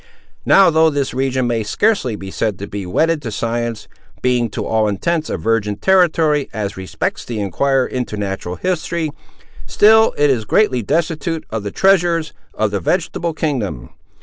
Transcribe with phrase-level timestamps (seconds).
[0.47, 3.87] Now, though this region may scarcely be said to be wedded to science,
[4.23, 9.11] being to all intents a virgin territory as respects the enquirer into natural history,
[9.67, 13.89] still it is greatly destitute of the treasures of the vegetable kingdom.